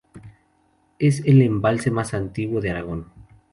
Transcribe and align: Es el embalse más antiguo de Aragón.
Es 0.97 1.23
el 1.27 1.43
embalse 1.43 1.91
más 1.91 2.15
antiguo 2.15 2.59
de 2.59 2.71
Aragón. 2.71 3.11